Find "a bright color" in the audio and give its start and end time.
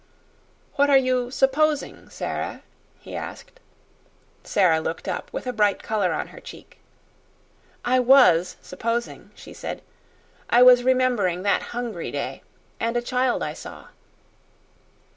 5.45-6.11